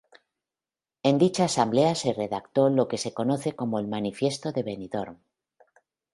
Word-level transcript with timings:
En 1.09 1.19
dicha 1.19 1.43
asamblea 1.45 1.93
se 1.93 2.11
redactó 2.13 2.69
lo 2.71 2.87
que 2.87 2.97
se 2.97 3.13
conoce 3.13 3.55
como 3.55 3.77
el 3.77 3.87
"Manifiesto 3.87 4.51
de 4.51 4.63
Benidorm". 4.63 5.19